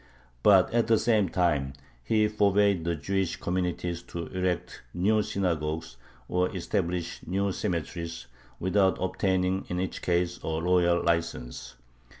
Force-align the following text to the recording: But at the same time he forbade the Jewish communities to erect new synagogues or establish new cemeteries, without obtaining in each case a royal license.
But 0.41 0.73
at 0.73 0.87
the 0.87 0.97
same 0.97 1.29
time 1.29 1.73
he 2.03 2.27
forbade 2.27 2.85
the 2.85 2.95
Jewish 2.95 3.35
communities 3.35 4.01
to 4.07 4.25
erect 4.35 4.81
new 4.95 5.21
synagogues 5.21 5.95
or 6.27 6.49
establish 6.55 7.19
new 7.27 7.51
cemeteries, 7.51 8.25
without 8.59 8.97
obtaining 8.99 9.65
in 9.69 9.79
each 9.79 10.01
case 10.01 10.39
a 10.43 10.59
royal 10.59 11.03
license. 11.03 11.75